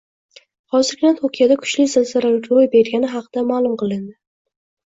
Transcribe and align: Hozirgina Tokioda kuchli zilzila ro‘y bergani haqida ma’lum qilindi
Hozirgina 0.75 1.11
Tokioda 1.19 1.57
kuchli 1.59 1.85
zilzila 1.97 2.31
ro‘y 2.39 2.67
bergani 2.77 3.11
haqida 3.15 3.45
ma’lum 3.53 3.77
qilindi 3.83 4.19